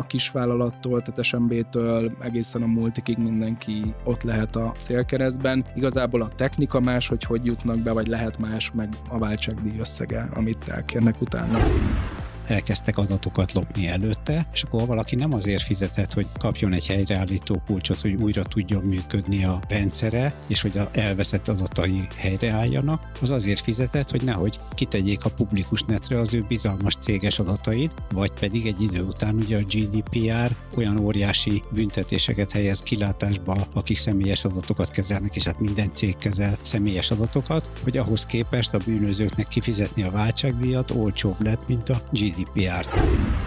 [0.00, 5.64] a kisvállalattól, tehát SMB-től egészen a multikig mindenki ott lehet a célkeresztben.
[5.74, 10.28] Igazából a technika más, hogy hogy jutnak be, vagy lehet más, meg a váltságdíj összege,
[10.34, 11.58] amit elkérnek utána
[12.50, 18.00] elkezdtek adatokat lopni előtte, és akkor valaki nem azért fizetett, hogy kapjon egy helyreállító kulcsot,
[18.00, 24.10] hogy újra tudjon működni a rendszere, és hogy a elveszett adatai helyreálljanak, az azért fizetett,
[24.10, 29.02] hogy nehogy kitegyék a publikus netre az ő bizalmas céges adatait, vagy pedig egy idő
[29.02, 35.60] után ugye a GDPR olyan óriási büntetéseket helyez kilátásba, akik személyes adatokat kezelnek, és hát
[35.60, 41.68] minden cég kezel személyes adatokat, hogy ahhoz képest a bűnözőknek kifizetni a váltságdíjat olcsóbb lett,
[41.68, 42.90] mint a GDPR GDPR-t.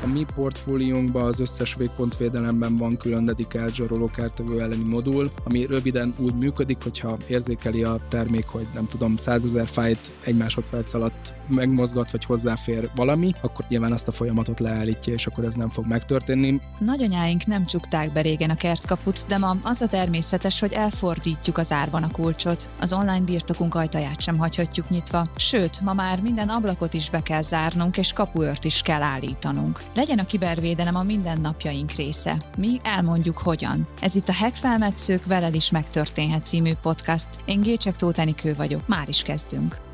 [0.03, 6.35] A mi portfóliónkban az összes végpontvédelemben van külön dedikált zsarolókártevő elleni modul, ami röviden úgy
[6.35, 12.25] működik, hogyha érzékeli a termék, hogy nem tudom, százezer fájt egy másodperc alatt megmozgat, vagy
[12.25, 16.61] hozzáfér valami, akkor nyilván azt a folyamatot leállítja, és akkor ez nem fog megtörténni.
[16.79, 21.71] Nagyanyáink nem csukták be régen a kertkaput, de ma az a természetes, hogy elfordítjuk az
[21.71, 22.69] árban a kulcsot.
[22.79, 27.41] Az online birtokunk ajtaját sem hagyhatjuk nyitva, sőt, ma már minden ablakot is be kell
[27.41, 29.79] zárnunk, és kapuört is kell állítanunk.
[29.95, 32.37] Legyen a kibervédelem a mindennapjaink része.
[32.57, 33.87] Mi elmondjuk hogyan.
[34.01, 37.29] Ez itt a Hack Felmetszők veled is megtörténhet című podcast.
[37.45, 39.92] Én Gécsek Tótenikő vagyok, már is kezdünk.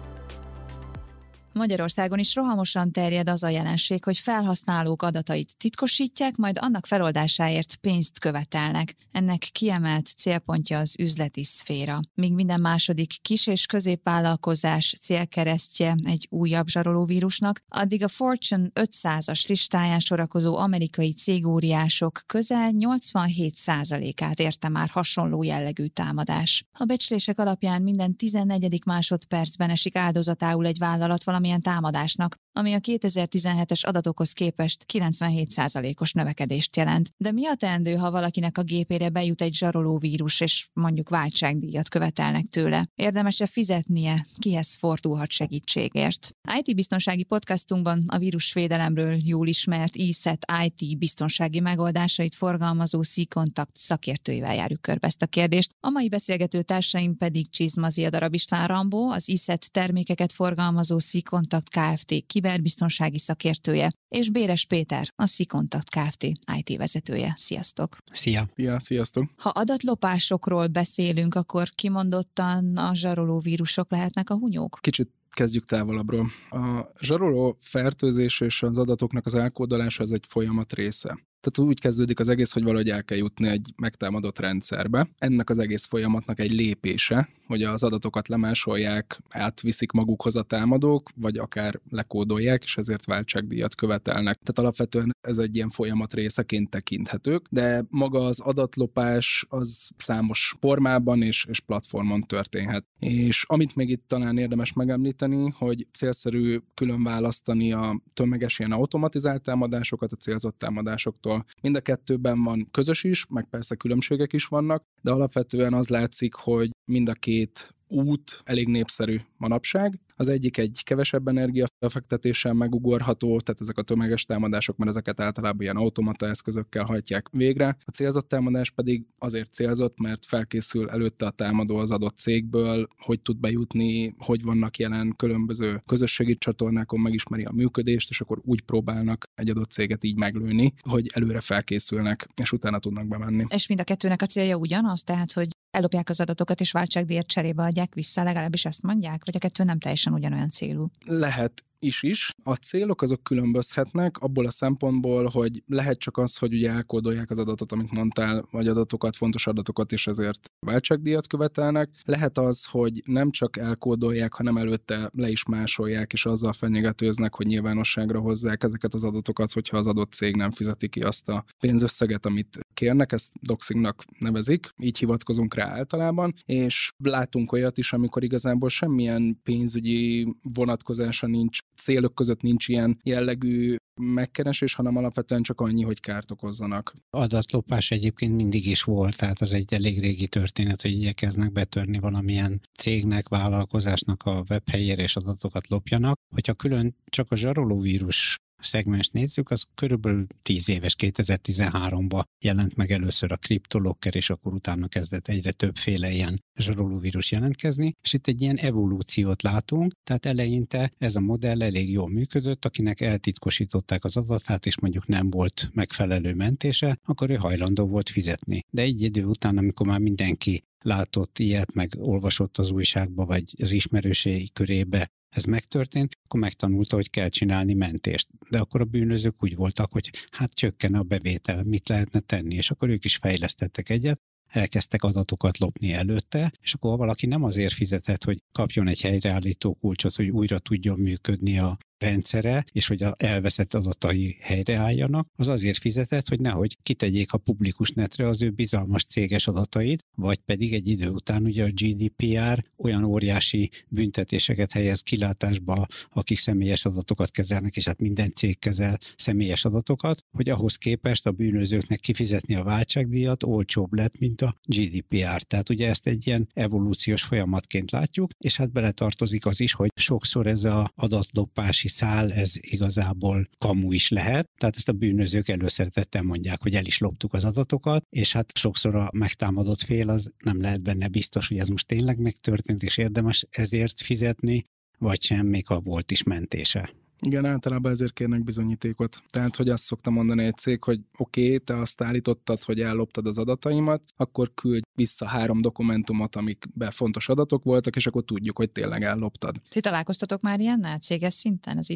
[1.53, 8.19] Magyarországon is rohamosan terjed az a jelenség, hogy felhasználók adatait titkosítják, majd annak feloldásáért pénzt
[8.19, 8.95] követelnek.
[9.11, 11.99] Ennek kiemelt célpontja az üzleti szféra.
[12.13, 19.99] Míg minden második kis- és középvállalkozás célkeresztje egy újabb zsarolóvírusnak, addig a Fortune 500-as listáján
[19.99, 26.65] sorakozó amerikai cégóriások közel 87%-át érte már hasonló jellegű támadás.
[26.73, 28.81] A becslések alapján minden 14.
[28.85, 36.75] másodpercben esik áldozatául egy vállalat valami valamilyen támadásnak, ami a 2017-es adatokhoz képest 97%-os növekedést
[36.75, 37.09] jelent.
[37.17, 41.89] De mi a teendő, ha valakinek a gépére bejut egy zsaroló vírus, és mondjuk váltságdíjat
[41.89, 42.89] követelnek tőle?
[42.95, 44.25] Érdemes-e fizetnie?
[44.39, 46.35] Kihez fordulhat segítségért?
[46.61, 54.81] IT biztonsági podcastunkban a vírusvédelemről jól ismert ESET IT biztonsági megoldásait forgalmazó C-Contact szakértőivel járjuk
[54.81, 55.75] körbe ezt a kérdést.
[55.79, 62.25] A mai beszélgető társaim pedig Csizmazi Darab István Rambó, az ESET termékeket forgalmazó C-Contact Kft.
[62.49, 66.23] Kiberbiztonsági szakértője, és Béres Péter, a C-Contact Kft.
[66.57, 67.33] IT vezetője.
[67.35, 67.97] Sziasztok!
[68.11, 68.49] Szia!
[68.55, 69.29] Szia, sziasztok!
[69.37, 74.77] Ha adatlopásokról beszélünk, akkor kimondottan a zsaroló vírusok lehetnek a hunyók?
[74.81, 76.29] Kicsit kezdjük távolabbról.
[76.49, 81.19] A zsaroló fertőzés és az adatoknak az elkódolása az egy folyamat része.
[81.41, 85.09] Tehát úgy kezdődik az egész, hogy valahogy el kell jutni egy megtámadott rendszerbe.
[85.17, 91.37] Ennek az egész folyamatnak egy lépése, hogy az adatokat lemásolják, átviszik magukhoz a támadók, vagy
[91.37, 94.35] akár lekódolják, és ezért váltságdíjat követelnek.
[94.35, 101.21] Tehát alapvetően ez egy ilyen folyamat részeként tekinthetők, de maga az adatlopás az számos formában
[101.21, 102.85] és, és platformon történhet.
[102.99, 109.41] És amit még itt talán érdemes megemlíteni, hogy célszerű külön választani a tömeges ilyen automatizált
[109.41, 111.45] támadásokat a célzott támadásoktól, másoktól.
[111.61, 116.33] Mind a kettőben van közös is, meg persze különbségek is vannak, de alapvetően az látszik,
[116.33, 119.99] hogy mind a két út elég népszerű manapság.
[120.15, 125.75] Az egyik egy kevesebb energiafektetéssel megugorható, tehát ezek a tömeges támadások, mert ezeket általában ilyen
[125.75, 127.77] automata eszközökkel hajtják végre.
[127.85, 133.21] A célzott támadás pedig azért célzott, mert felkészül előtte a támadó az adott cégből, hogy
[133.21, 139.23] tud bejutni, hogy vannak jelen különböző közösségi csatornákon, megismeri a működést, és akkor úgy próbálnak
[139.35, 143.45] egy adott céget így meglőni, hogy előre felkészülnek, és utána tudnak bemenni.
[143.49, 147.63] És mind a kettőnek a célja ugyanaz, tehát hogy ellopják az adatokat, és váltságdíjat cserébe
[147.63, 150.89] adják vissza, legalábbis ezt mondják, vagy a kettő nem teljesen ugyanolyan célú?
[151.05, 152.31] Lehet is is.
[152.43, 157.37] A célok azok különbözhetnek abból a szempontból, hogy lehet csak az, hogy ugye elkódolják az
[157.37, 161.89] adatot, amit mondtál, vagy adatokat, fontos adatokat, és ezért váltságdíjat követelnek.
[162.05, 167.45] Lehet az, hogy nem csak elkódolják, hanem előtte le is másolják, és azzal fenyegetőznek, hogy
[167.45, 172.25] nyilvánosságra hozzák ezeket az adatokat, hogyha az adott cég nem fizeti ki azt a pénzösszeget,
[172.25, 178.69] amit kérnek, ezt doxingnak nevezik, így hivatkozunk rá általában, és látunk olyat is, amikor igazából
[178.69, 185.99] semmilyen pénzügyi vonatkozása nincs célok között nincs ilyen jellegű megkeresés, hanem alapvetően csak annyi, hogy
[185.99, 186.95] kárt okozzanak.
[187.09, 192.61] Adatlopás egyébként mindig is volt, tehát az egy elég régi történet, hogy igyekeznek betörni valamilyen
[192.79, 196.17] cégnek, vállalkozásnak a webhelyére és adatokat lopjanak.
[196.35, 203.31] Hogyha külön csak a zsarolóvírus szegmens nézzük, az körülbelül 10 éves 2013-ban jelent meg először
[203.31, 208.57] a CryptoLocker, és akkor utána kezdett egyre többféle ilyen zsarolóvírus jelentkezni, és itt egy ilyen
[208.57, 214.79] evolúciót látunk, tehát eleinte ez a modell elég jól működött, akinek eltitkosították az adatát, és
[214.79, 218.63] mondjuk nem volt megfelelő mentése, akkor ő hajlandó volt fizetni.
[218.69, 223.71] De egy idő után, amikor már mindenki látott ilyet, meg olvasott az újságba, vagy az
[223.71, 228.27] ismerősei körébe ez megtörtént, akkor megtanulta, hogy kell csinálni mentést.
[228.49, 232.71] De akkor a bűnözők úgy voltak, hogy hát csökken a bevétel, mit lehetne tenni, és
[232.71, 238.23] akkor ők is fejlesztettek egyet, elkezdtek adatokat lopni előtte, és akkor valaki nem azért fizetett,
[238.23, 243.73] hogy kapjon egy helyreállító kulcsot, hogy újra tudjon működni a rendszere, és hogy a elveszett
[243.73, 249.47] adatai helyreálljanak, az azért fizetett, hogy nehogy kitegyék a publikus netre az ő bizalmas céges
[249.47, 256.37] adatait, vagy pedig egy idő után ugye a GDPR olyan óriási büntetéseket helyez kilátásba, akik
[256.37, 261.99] személyes adatokat kezelnek, és hát minden cég kezel személyes adatokat, hogy ahhoz képest a bűnözőknek
[261.99, 265.41] kifizetni a váltságdíjat olcsóbb lett, mint a GDPR.
[265.41, 270.47] Tehát ugye ezt egy ilyen evolúciós folyamatként látjuk, és hát beletartozik az is, hogy sokszor
[270.47, 274.49] ez a adatlopási szál, ez igazából kamu is lehet.
[274.57, 278.95] Tehát ezt a bűnözők előszeretettel mondják, hogy el is loptuk az adatokat, és hát sokszor
[278.95, 283.45] a megtámadott fél az nem lehet benne biztos, hogy ez most tényleg megtörtént, és érdemes
[283.49, 284.63] ezért fizetni,
[284.97, 286.93] vagy sem, még ha volt is mentése.
[287.21, 289.21] Igen, általában ezért kérnek bizonyítékot.
[289.29, 293.25] Tehát, hogy azt szokta mondani egy cég, hogy oké, okay, te azt állítottad, hogy elloptad
[293.25, 298.69] az adataimat, akkor küldj vissza három dokumentumot, amikben fontos adatok voltak, és akkor tudjuk, hogy
[298.69, 299.55] tényleg elloptad.
[299.69, 301.87] Ti találkoztatok már ilyennel céges szinten az?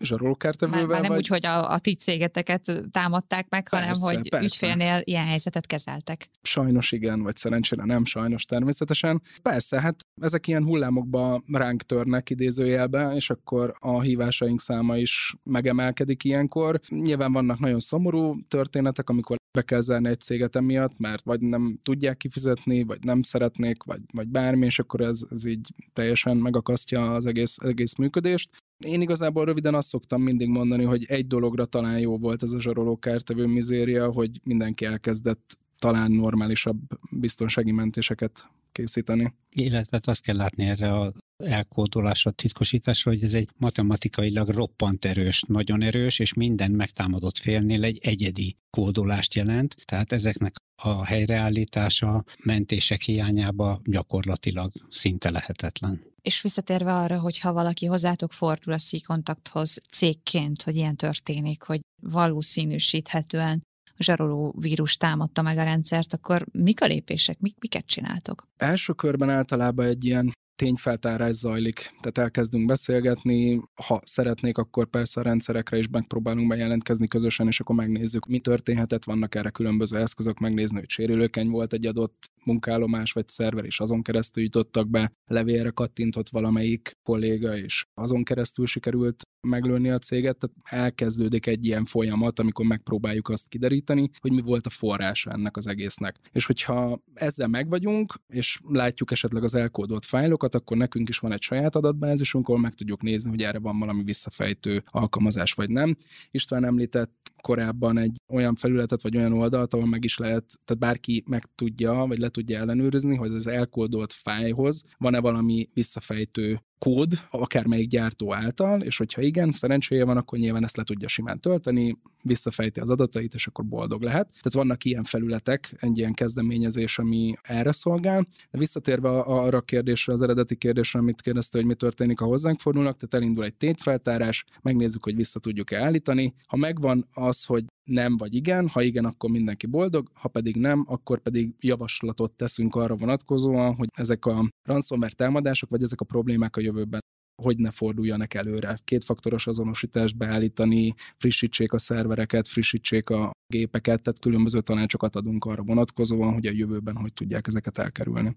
[0.00, 0.80] Zsarolókártevővel?
[0.80, 1.18] Már, már nem vagy?
[1.18, 4.46] úgy, hogy a, a ti cégeteket támadták meg, persze, hanem hogy persze.
[4.46, 6.28] ügyfélnél ilyen helyzetet kezeltek.
[6.42, 9.22] Sajnos igen, vagy szerencsére nem, sajnos természetesen.
[9.42, 15.34] Persze, hát ezek ilyen hullámokba ránk törnek idézőjelbe, és akkor a hívás játékosaink száma is
[15.42, 16.80] megemelkedik ilyenkor.
[16.88, 21.78] Nyilván vannak nagyon szomorú történetek, amikor be kell zárni egy céget emiatt, mert vagy nem
[21.82, 27.12] tudják kifizetni, vagy nem szeretnék, vagy, vagy bármi, és akkor ez, ez így teljesen megakasztja
[27.12, 28.50] az egész, egész működést.
[28.84, 32.60] Én igazából röviden azt szoktam mindig mondani, hogy egy dologra talán jó volt ez a
[32.60, 36.78] zsaroló kártevő mizéria, hogy mindenki elkezdett talán normálisabb
[37.10, 39.34] biztonsági mentéseket készíteni.
[39.50, 45.82] Illetve azt kell látni erre a elkódolásra, titkosításra, hogy ez egy matematikailag roppant erős, nagyon
[45.82, 53.80] erős, és minden megtámadott félnél egy egyedi kódolást jelent, tehát ezeknek a helyreállítása mentések hiányába
[53.84, 56.02] gyakorlatilag szinte lehetetlen.
[56.22, 61.80] És visszatérve arra, hogy ha valaki hozzátok fordul a C-kontakthoz cégként, hogy ilyen történik, hogy
[62.02, 63.62] valószínűsíthetően
[63.98, 68.46] zsaroló vírus támadta meg a rendszert, akkor mik a lépések, mik, miket csináltok?
[68.56, 71.76] Első körben általában egy ilyen tényfeltárás zajlik.
[71.76, 77.76] Tehát elkezdünk beszélgetni, ha szeretnék, akkor persze a rendszerekre is megpróbálunk bejelentkezni közösen, és akkor
[77.76, 83.28] megnézzük, mi történhetett, vannak erre különböző eszközök, megnézni, hogy sérülőkeny volt egy adott munkálomás vagy
[83.28, 89.90] szerver, és azon keresztül jutottak be, levélre kattintott valamelyik kolléga, és azon keresztül sikerült meglőni
[89.90, 94.70] a céget, tehát elkezdődik egy ilyen folyamat, amikor megpróbáljuk azt kideríteni, hogy mi volt a
[94.70, 96.18] forrása ennek az egésznek.
[96.32, 101.42] És hogyha ezzel megvagyunk, és látjuk esetleg az elkódolt fájlokat, akkor nekünk is van egy
[101.42, 105.96] saját adatbázisunk, ahol meg tudjuk nézni, hogy erre van valami visszafejtő alkalmazás vagy nem.
[106.30, 111.24] István említett korábban egy olyan felületet, vagy olyan oldalt, ahol meg is lehet, tehát bárki
[111.26, 117.88] meg tudja, vagy le tudja ellenőrizni, hogy az elkódolt fájhoz van-e valami visszafejtő kód, akármelyik
[117.88, 122.80] gyártó által, és hogyha igen, szerencséje van, akkor nyilván ezt le tudja simán tölteni, visszafejti
[122.80, 124.26] az adatait, és akkor boldog lehet.
[124.26, 128.26] Tehát vannak ilyen felületek, egy ilyen kezdeményezés, ami erre szolgál.
[128.50, 132.60] De visszatérve arra a kérdésre, az eredeti kérdésre, amit kérdezte, hogy mi történik, ha hozzánk
[132.60, 136.34] fordulnak, tehát elindul egy tétfeltárás, megnézzük, hogy vissza tudjuk-e állítani.
[136.46, 140.84] Ha megvan az, hogy nem vagy igen, ha igen, akkor mindenki boldog, ha pedig nem,
[140.88, 146.56] akkor pedig javaslatot teszünk arra vonatkozóan, hogy ezek a ransomware támadások, vagy ezek a problémák
[146.56, 147.00] a jövőben
[147.42, 148.78] hogy ne forduljanak előre.
[148.84, 156.32] Kétfaktoros azonosítást beállítani, frissítsék a szervereket, frissítsék a gépeket, tehát különböző tanácsokat adunk arra vonatkozóan,
[156.32, 158.36] hogy a jövőben hogy tudják ezeket elkerülni.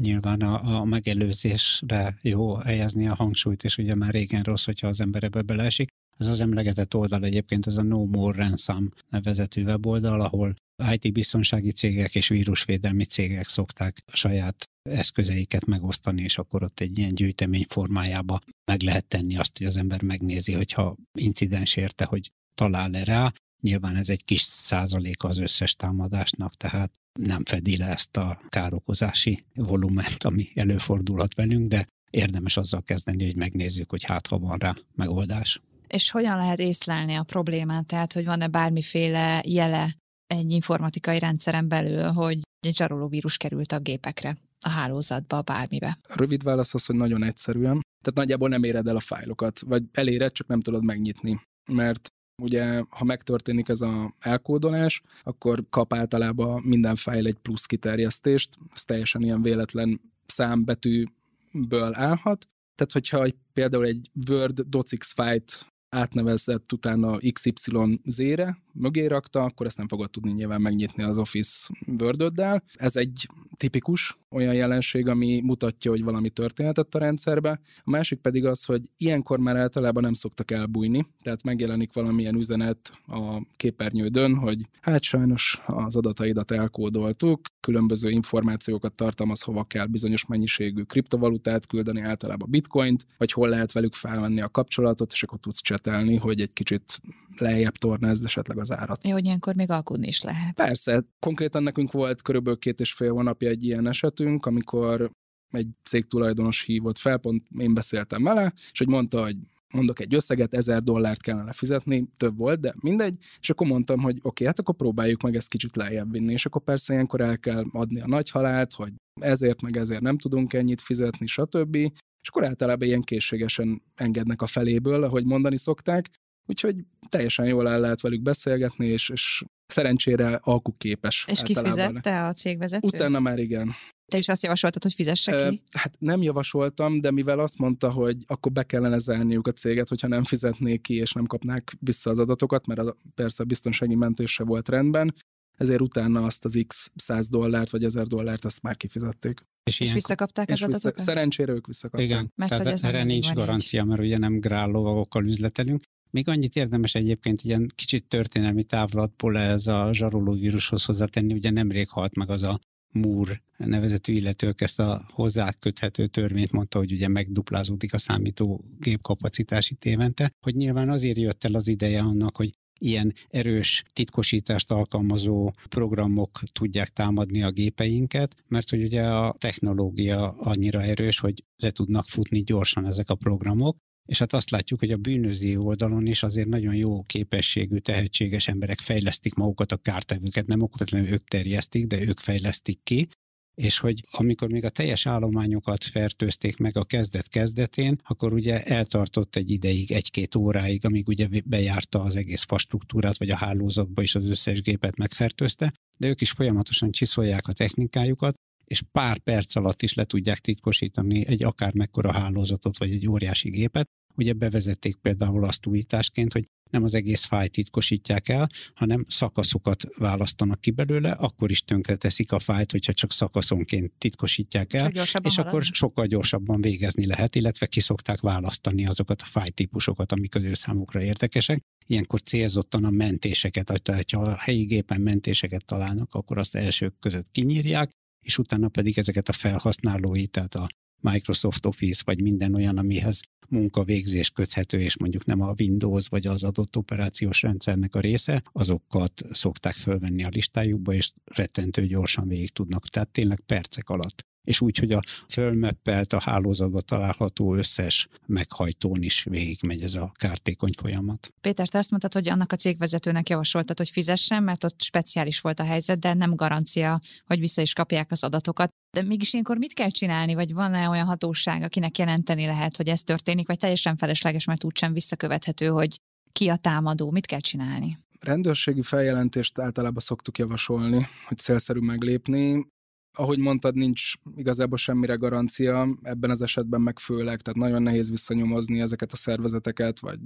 [0.00, 5.00] Nyilván a, a megelőzésre jó helyezni a hangsúlyt, és ugye már régen rossz, hogyha az
[5.00, 5.88] ember ebbe beleesik.
[6.16, 10.54] Ez az emlegetett oldal egyébként, ez a No More Ransom nevezetű weboldal, ahol
[10.92, 16.98] IT biztonsági cégek és vírusvédelmi cégek szokták a saját eszközeiket megosztani, és akkor ott egy
[16.98, 22.32] ilyen gyűjtemény formájába meg lehet tenni azt, hogy az ember megnézi, hogyha incidens érte, hogy
[22.54, 23.32] talál-e rá.
[23.60, 29.44] Nyilván ez egy kis százaléka az összes támadásnak, tehát nem fedi le ezt a károkozási
[29.54, 34.74] volument, ami előfordulhat velünk, de érdemes azzal kezdeni, hogy megnézzük, hogy hát ha van rá
[34.94, 35.60] megoldás.
[35.88, 37.86] És hogyan lehet észlelni a problémát?
[37.86, 43.78] Tehát, hogy van-e bármiféle jele egy informatikai rendszeren belül, hogy egy zsaroló vírus került a
[43.78, 45.98] gépekre, a hálózatba, bármibe?
[46.08, 47.80] Rövid válasz az, hogy nagyon egyszerűen.
[48.04, 51.40] Tehát nagyjából nem éred el a fájlokat, vagy eléred, csak nem tudod megnyitni.
[51.72, 58.58] Mert Ugye, ha megtörténik ez a elkódolás, akkor kap általában minden fájl egy plusz kiterjesztést,
[58.74, 62.48] ez teljesen ilyen véletlen számbetűből állhat.
[62.74, 69.88] Tehát, hogyha például egy Word docx fájlt átnevezett utána XYZ-re, mögé rakta, akkor ezt nem
[69.88, 72.32] fogod tudni nyilván megnyitni az Office word
[72.74, 77.60] Ez egy tipikus olyan jelenség, ami mutatja, hogy valami történhetett a rendszerbe.
[77.84, 82.92] A másik pedig az, hogy ilyenkor már általában nem szoktak elbújni, tehát megjelenik valamilyen üzenet
[83.06, 90.82] a képernyődön, hogy hát sajnos az adataidat elkódoltuk, különböző információkat tartalmaz, hova kell bizonyos mennyiségű
[90.82, 96.16] kriptovalutát küldeni, általában bitcoint, vagy hol lehet velük felvenni a kapcsolatot, és akkor tudsz csetelni,
[96.16, 97.00] hogy egy kicsit
[97.36, 99.06] lejjebb tornázd esetleg az árat.
[99.06, 100.54] Jó, hogy ilyenkor még alkudni is lehet.
[100.54, 105.10] Persze, konkrétan nekünk volt körülbelül két és fél hónapja egy ilyen esetünk, amikor
[105.50, 109.36] egy cég tulajdonos hívott fel, pont én beszéltem vele, és hogy mondta, hogy
[109.74, 114.16] mondok egy összeget, ezer dollárt kellene fizetni, több volt, de mindegy, és akkor mondtam, hogy
[114.16, 117.38] oké, okay, hát akkor próbáljuk meg ezt kicsit lejjebb vinni, és akkor persze ilyenkor el
[117.38, 121.76] kell adni a nagy halált, hogy ezért meg ezért nem tudunk ennyit fizetni, stb.
[122.24, 126.10] És akkor általában ilyen készségesen engednek a feléből, ahogy mondani szokták,
[126.46, 126.76] Úgyhogy
[127.08, 131.24] teljesen jól el lehet velük beszélgetni, és, és szerencsére alkuképes.
[131.28, 132.86] És kifizette a cégvezető?
[132.86, 133.72] Utána már igen.
[134.12, 135.62] Te is azt javasoltad, hogy fizesse ki?
[135.78, 140.08] Hát nem javasoltam, de mivel azt mondta, hogy akkor be kellene zárniuk a céget, hogyha
[140.08, 144.44] nem fizetnék ki, és nem kapnák vissza az adatokat, mert a, persze a biztonsági mentése
[144.44, 145.14] volt rendben,
[145.56, 149.40] ezért utána azt az x 100 dollárt vagy 1000 dollárt azt már kifizették.
[149.64, 150.94] És, és visszakapták és az adatokat?
[150.94, 152.08] Vissza, szerencsére ők visszakapták.
[152.08, 155.82] Igen, mert tehát ez erre nincs garancia, mert ugye nem grállovagokkal üzletelünk.
[156.10, 161.88] Még annyit érdemes egyébként ilyen kicsit történelmi távlatból ez a zsaroló vírushoz hozzátenni, ugye nemrég
[161.88, 162.60] halt meg az a
[162.94, 170.30] Moore nevezetű illetők ezt a hozzáköthető törvényt mondta, hogy ugye megduplázódik a számítógép kapacitásít évente,
[170.40, 176.88] hogy nyilván azért jött el az ideje annak, hogy ilyen erős titkosítást alkalmazó programok tudják
[176.88, 182.86] támadni a gépeinket, mert hogy ugye a technológia annyira erős, hogy le tudnak futni gyorsan
[182.86, 183.76] ezek a programok,
[184.06, 188.78] és hát azt látjuk, hogy a bűnöző oldalon is azért nagyon jó képességű, tehetséges emberek
[188.78, 193.08] fejlesztik magukat a kártevőket, nem okvetlenül ők terjesztik, de ők fejlesztik ki,
[193.54, 199.50] és hogy amikor még a teljes állományokat fertőzték meg a kezdet-kezdetén, akkor ugye eltartott egy
[199.50, 204.62] ideig, egy-két óráig, amíg ugye bejárta az egész fastruktúrát, vagy a hálózatba is az összes
[204.62, 208.34] gépet megfertőzte, de ők is folyamatosan csiszolják a technikájukat,
[208.64, 213.48] és pár perc alatt is le tudják titkosítani egy akár mekkora hálózatot, vagy egy óriási
[213.50, 213.88] gépet.
[214.16, 220.60] Ugye bevezették például azt újításként, hogy nem az egész fájt titkosítják el, hanem szakaszokat választanak
[220.60, 221.62] ki belőle, akkor is
[221.96, 224.90] teszik a fájt, hogyha csak szakaszonként titkosítják el,
[225.22, 230.42] és akkor sokkal gyorsabban végezni lehet, illetve ki szokták választani azokat a fájtípusokat, amik az
[230.42, 231.60] ő számukra érdekesek.
[231.86, 237.90] Ilyenkor célzottan a mentéseket, ha a helyi gépen mentéseket találnak, akkor azt elsők között kinyírják,
[238.26, 240.68] és utána pedig ezeket a felhasználói, tehát a
[241.04, 246.42] Microsoft Office, vagy minden olyan, amihez munkavégzés köthető, és mondjuk nem a Windows vagy az
[246.42, 252.88] adott operációs rendszernek a része, azokat szokták fölvenni a listájukba, és rettentő gyorsan végig tudnak,
[252.88, 259.22] tehát tényleg percek alatt és úgy, hogy a fölmeppelt a hálózatba található összes meghajtón is
[259.22, 261.32] végigmegy ez a kártékony folyamat.
[261.40, 265.60] Péter, te azt mondtad, hogy annak a cégvezetőnek javasoltad, hogy fizessen, mert ott speciális volt
[265.60, 268.68] a helyzet, de nem garancia, hogy vissza is kapják az adatokat.
[268.96, 273.02] De mégis ilyenkor mit kell csinálni, vagy van-e olyan hatóság, akinek jelenteni lehet, hogy ez
[273.02, 275.96] történik, vagy teljesen felesleges, mert úgysem visszakövethető, hogy
[276.32, 277.98] ki a támadó, mit kell csinálni?
[278.20, 282.66] Rendőrségi feljelentést általában szoktuk javasolni, hogy célszerű meglépni
[283.14, 288.80] ahogy mondtad, nincs igazából semmire garancia, ebben az esetben meg főleg, tehát nagyon nehéz visszanyomozni
[288.80, 290.18] ezeket a szervezeteket, vagy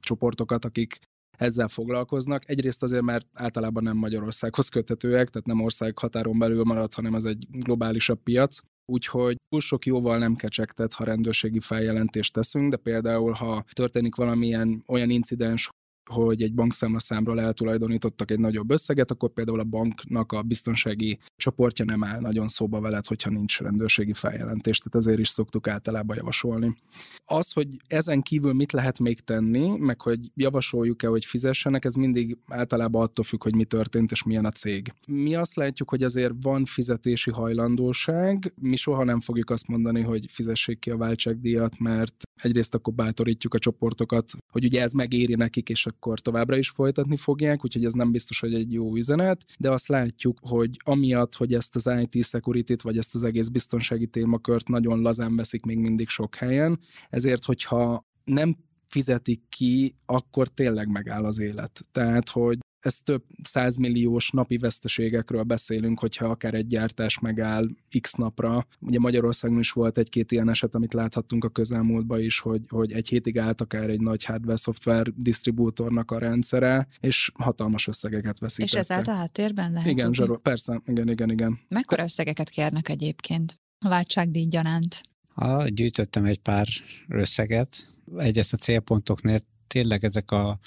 [0.00, 0.98] csoportokat, akik
[1.38, 2.48] ezzel foglalkoznak.
[2.48, 7.24] Egyrészt azért, mert általában nem Magyarországhoz köthetőek, tehát nem ország határon belül marad, hanem ez
[7.24, 8.58] egy globálisabb piac.
[8.92, 14.82] Úgyhogy túl sok jóval nem kecsegtet, ha rendőrségi feljelentést teszünk, de például, ha történik valamilyen
[14.86, 15.68] olyan incidens,
[16.10, 22.04] hogy egy bankszámlaszámról eltulajdonítottak egy nagyobb összeget, akkor például a banknak a biztonsági csoportja nem
[22.04, 26.76] áll nagyon szóba veled, hogyha nincs rendőrségi feljelentés, tehát ezért is szoktuk általában javasolni.
[27.24, 32.38] Az, hogy ezen kívül mit lehet még tenni, meg hogy javasoljuk-e, hogy fizessenek, ez mindig
[32.46, 34.92] általában attól függ, hogy mi történt és milyen a cég.
[35.06, 40.26] Mi azt látjuk, hogy azért van fizetési hajlandóság, mi soha nem fogjuk azt mondani, hogy
[40.28, 45.68] fizessék ki a váltságdíjat, mert egyrészt akkor bátorítjuk a csoportokat, hogy ugye ez megéri nekik,
[45.68, 49.70] és akkor továbbra is folytatni fogják, úgyhogy ez nem biztos, hogy egy jó üzenet, de
[49.70, 54.68] azt látjuk, hogy amiatt, hogy ezt az IT security vagy ezt az egész biztonsági témakört
[54.68, 61.24] nagyon lazán veszik még mindig sok helyen, ezért, hogyha nem fizetik ki, akkor tényleg megáll
[61.24, 61.80] az élet.
[61.92, 67.64] Tehát, hogy ez több százmilliós napi veszteségekről beszélünk, hogyha akár egy gyártás megáll
[68.00, 68.66] x napra.
[68.80, 73.08] Ugye Magyarországon is volt egy-két ilyen eset, amit láthattunk a közelmúltban is, hogy, hogy egy
[73.08, 78.80] hétig állt akár egy nagy hardware-szoftver disztribútornak a rendszere, és hatalmas összegeket veszítettek.
[78.80, 81.58] És ez állt a háttérben lehet Igen, zsarol, persze, igen, igen, igen.
[81.68, 85.02] Mekkora összegeket kérnek egyébként a váltságdíj gyanánt?
[85.32, 86.66] Ha, gyűjtöttem egy pár
[87.08, 87.94] összeget.
[88.16, 90.58] Egyrészt a célpontoknél tényleg ezek a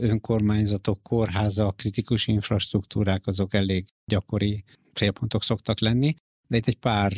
[0.00, 4.64] önkormányzatok, kórháza, kritikus infrastruktúrák azok elég gyakori
[4.94, 6.14] célpontok szoktak lenni,
[6.48, 7.12] de itt egy pár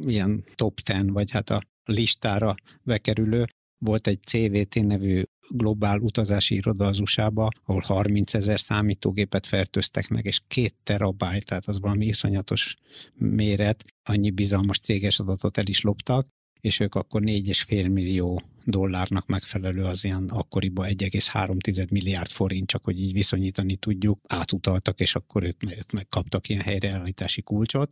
[0.00, 3.46] ilyen top 10, vagy hát a listára bekerülő,
[3.84, 10.24] volt egy CVT nevű globál utazási iroda az USA-ba, ahol 30 ezer számítógépet fertőztek meg,
[10.24, 12.76] és két terabájt, tehát az valami iszonyatos
[13.14, 16.28] méret, annyi bizalmas céges adatot el is loptak,
[16.60, 23.00] és ők akkor 4,5 millió dollárnak megfelelő az ilyen akkoriban 1,3 milliárd forint, csak hogy
[23.00, 27.90] így viszonyítani tudjuk, átutaltak, és akkor ők, ők megkaptak ilyen helyreállítási kulcsot.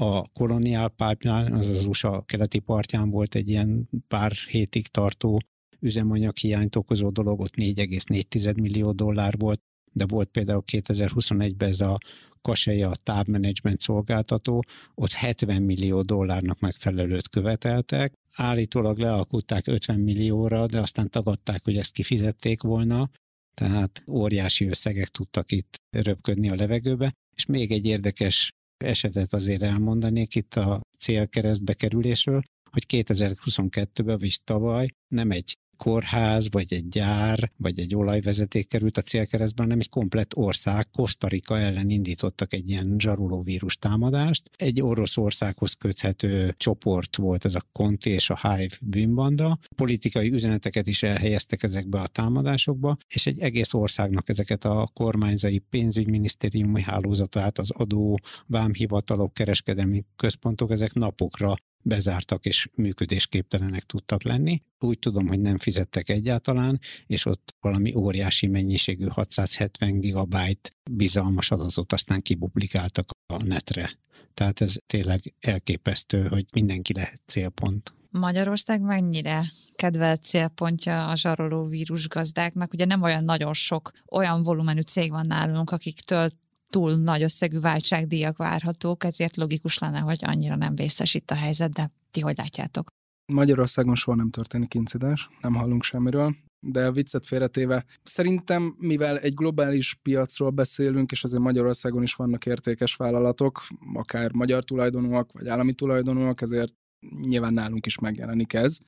[0.00, 5.40] A Colonial Pipeline, az az USA keleti partján volt egy ilyen pár hétig tartó
[5.80, 9.60] üzemanyag hiányt okozó dolog, ott 4,4 millió dollár volt,
[9.92, 11.98] de volt például 2021-ben ez a
[12.40, 14.64] Kaseja távmenedzsment szolgáltató,
[14.94, 21.92] ott 70 millió dollárnak megfelelőt követeltek, állítólag lealkutták 50 millióra, de aztán tagadták, hogy ezt
[21.92, 23.10] kifizették volna,
[23.54, 27.12] tehát óriási összegek tudtak itt röpködni a levegőbe.
[27.36, 28.50] És még egy érdekes
[28.84, 36.72] esetet azért elmondanék itt a célkeresztbe kerülésről, hogy 2022-ben, vagyis tavaly nem egy kórház, vagy
[36.72, 42.52] egy gyár, vagy egy olajvezeték került a célkeresztbe, hanem egy komplett ország, Kosztarika ellen indítottak
[42.52, 44.50] egy ilyen zsarulóvírus támadást.
[44.56, 49.58] Egy Oroszországhoz köthető csoport volt ez a Conti és a Hive bűnbanda.
[49.76, 56.82] Politikai üzeneteket is elhelyeztek ezekbe a támadásokba, és egy egész országnak ezeket a kormányzai pénzügyminisztériumi
[56.82, 61.54] hálózatát, az adó, vámhivatalok, kereskedelmi központok, ezek napokra
[61.84, 64.62] bezártak és működésképtelenek tudtak lenni.
[64.78, 71.92] Úgy tudom, hogy nem fizettek egyáltalán, és ott valami óriási mennyiségű 670 gigabyte bizalmas adatot
[71.92, 73.98] aztán kipublikáltak a netre.
[74.34, 77.94] Tehát ez tényleg elképesztő, hogy mindenki lehet célpont.
[78.10, 79.42] Magyarország mennyire
[79.74, 82.72] kedvelt célpontja a zsaroló vírus gazdáknak?
[82.72, 86.30] Ugye nem olyan nagyon sok olyan volumenű cég van nálunk, akiktől
[86.74, 91.72] túl nagy összegű váltságdíjak várhatók, ezért logikus lenne, hogy annyira nem vészes itt a helyzet,
[91.72, 92.86] de ti hogy látjátok?
[93.32, 99.34] Magyarországon soha nem történik incidens, nem hallunk semmiről, de a viccet félretéve, szerintem, mivel egy
[99.34, 105.72] globális piacról beszélünk, és azért Magyarországon is vannak értékes vállalatok, akár magyar tulajdonúak, vagy állami
[105.72, 106.74] tulajdonúak, ezért
[107.20, 108.78] nyilván nálunk is megjelenik ez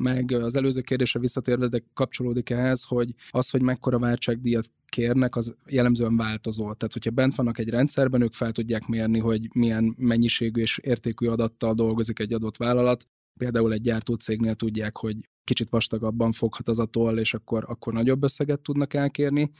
[0.00, 5.54] meg az előző kérdésre visszatérve, de kapcsolódik ehhez, hogy az, hogy mekkora váltságdíjat kérnek, az
[5.66, 6.62] jellemzően változó.
[6.62, 11.26] Tehát, hogyha bent vannak egy rendszerben, ők fel tudják mérni, hogy milyen mennyiségű és értékű
[11.26, 13.06] adattal dolgozik egy adott vállalat.
[13.38, 18.22] Például egy gyártócégnél tudják, hogy kicsit vastagabban foghat az a toll, és akkor, akkor nagyobb
[18.22, 19.50] összeget tudnak elkérni.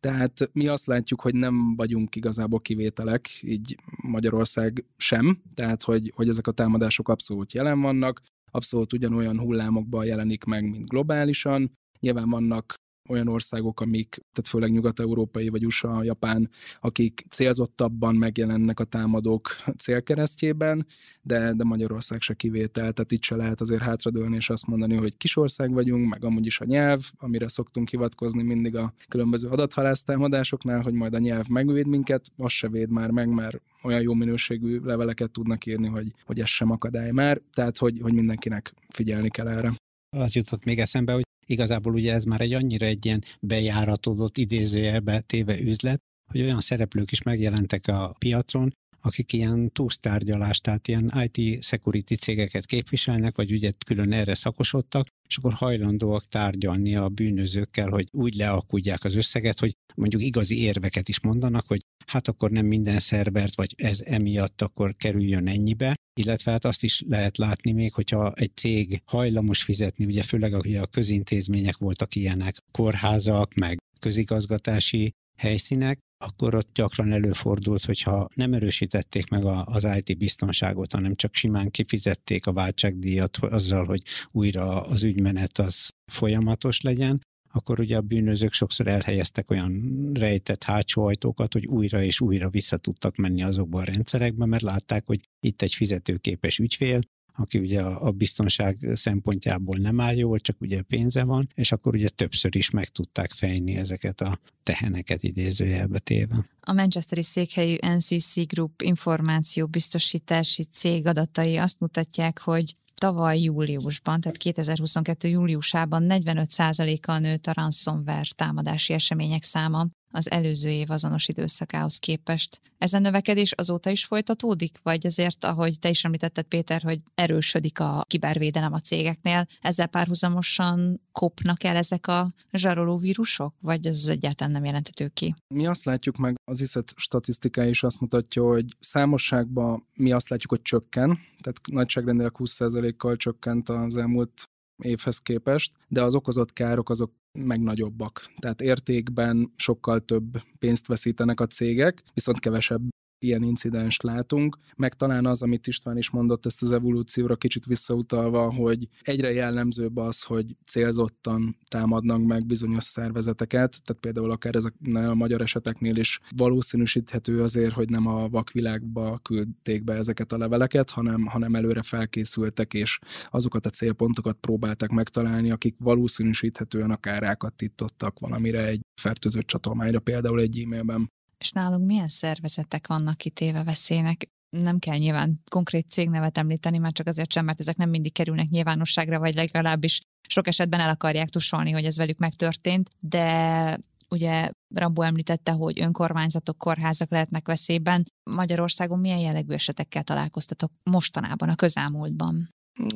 [0.00, 6.28] Tehát mi azt látjuk, hogy nem vagyunk igazából kivételek, így Magyarország sem, tehát hogy, hogy
[6.28, 11.78] ezek a támadások abszolút jelen vannak, abszolút ugyanolyan hullámokban jelenik meg, mint globálisan.
[12.00, 12.74] Nyilván vannak
[13.08, 20.86] olyan országok, amik, tehát főleg nyugat-európai vagy USA, Japán, akik célzottabban megjelennek a támadók célkeresztjében,
[21.22, 25.16] de, de Magyarország se kivétel, tehát itt se lehet azért hátradőlni és azt mondani, hogy
[25.16, 30.80] kis ország vagyunk, meg amúgy is a nyelv, amire szoktunk hivatkozni mindig a különböző adathalásztámadásoknál,
[30.80, 34.80] hogy majd a nyelv megvéd minket, az se véd már meg, mert olyan jó minőségű
[34.80, 39.48] leveleket tudnak írni, hogy, hogy ez sem akadály már, tehát hogy, hogy mindenkinek figyelni kell
[39.48, 39.72] erre.
[40.16, 45.20] Az jutott még eszembe, hogy igazából ugye ez már egy annyira egy ilyen bejáratodott idézőjelbe
[45.20, 51.62] téve üzlet, hogy olyan szereplők is megjelentek a piacon, akik ilyen túlsztárgyalást, tehát ilyen IT
[51.62, 58.08] security cégeket képviselnek, vagy ugye külön erre szakosodtak, és akkor hajlandóak tárgyalni a bűnözőkkel, hogy
[58.10, 63.00] úgy leakudják az összeget, hogy mondjuk igazi érveket is mondanak, hogy hát akkor nem minden
[63.00, 68.32] szervert, vagy ez emiatt akkor kerüljön ennyibe, illetve hát azt is lehet látni még, hogyha
[68.32, 76.54] egy cég hajlamos fizetni, ugye főleg a közintézmények voltak ilyenek, kórházak, meg közigazgatási helyszínek, akkor
[76.54, 82.46] ott gyakran előfordult, hogyha nem erősítették meg a, az IT biztonságot, hanem csak simán kifizették
[82.46, 87.20] a váltságdíjat azzal, hogy újra az ügymenet az folyamatos legyen,
[87.52, 92.76] akkor ugye a bűnözők sokszor elhelyeztek olyan rejtett hátsó ajtókat, hogy újra és újra vissza
[92.76, 97.00] tudtak menni azokba a rendszerekbe, mert látták, hogy itt egy fizetőképes ügyfél,
[97.40, 102.08] aki ugye a biztonság szempontjából nem áll jól, csak ugye pénze van, és akkor ugye
[102.08, 106.46] többször is meg tudták fejni ezeket a teheneket idézőjelbe téve.
[106.60, 114.36] A Manchesteri székhelyű NCC Group információ biztosítási cég adatai azt mutatják, hogy tavaly júliusban, tehát
[114.36, 115.28] 2022.
[115.28, 122.60] júliusában 45%-kal nőtt a ransomware támadási események száma az előző év azonos időszakához képest.
[122.78, 127.80] Ez a növekedés azóta is folytatódik, vagy azért, ahogy te is említetted, Péter, hogy erősödik
[127.80, 134.52] a kibervédelem a cégeknél, ezzel párhuzamosan kopnak el ezek a zsaroló vírusok, vagy ez egyáltalán
[134.52, 135.34] nem jelentető ki?
[135.54, 140.50] Mi azt látjuk meg, az ISZET statisztikája is azt mutatja, hogy számosságban mi azt látjuk,
[140.50, 144.48] hogy csökken, tehát nagyságrendileg 20%-kal csökkent az elmúlt
[144.82, 148.30] évhez képest, de az okozott károk azok meg nagyobbak.
[148.38, 152.82] Tehát értékben sokkal több pénzt veszítenek a cégek, viszont kevesebb
[153.22, 158.52] ilyen incidens látunk, meg talán az, amit István is mondott, ezt az evolúcióra kicsit visszautalva,
[158.52, 165.14] hogy egyre jellemzőbb az, hogy célzottan támadnak meg bizonyos szervezeteket, tehát például akár ezek a
[165.14, 171.26] magyar eseteknél is valószínűsíthető azért, hogy nem a vakvilágba küldték be ezeket a leveleket, hanem,
[171.26, 178.66] hanem előre felkészültek, és azokat a célpontokat próbáltak megtalálni, akik valószínűsíthetően akár rákat tittottak valamire
[178.66, 184.28] egy fertőzött csatolmányra, például egy e-mailben és nálunk milyen szervezetek vannak kitéve veszélynek?
[184.56, 188.48] Nem kell nyilván konkrét cégnevet említeni, már csak azért sem, mert ezek nem mindig kerülnek
[188.48, 195.02] nyilvánosságra, vagy legalábbis sok esetben el akarják tusolni, hogy ez velük megtörtént, de ugye Rambó
[195.02, 198.04] említette, hogy önkormányzatok, kórházak lehetnek veszélyben.
[198.30, 202.48] Magyarországon milyen jellegű esetekkel találkoztatok mostanában, a közelmúltban?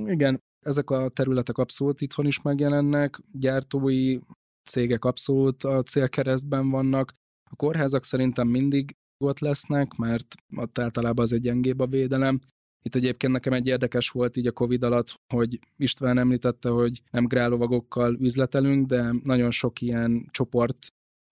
[0.07, 4.19] Igen, ezek a területek abszolút itthon is megjelennek, gyártói
[4.71, 7.15] cégek abszolút a célkeresztben vannak,
[7.55, 12.41] a kórházak szerintem mindig ott lesznek, mert ott általában az egy gyengébb a védelem.
[12.83, 17.25] Itt egyébként nekem egy érdekes volt így a Covid alatt, hogy István említette, hogy nem
[17.25, 20.87] grálovagokkal üzletelünk, de nagyon sok ilyen csoport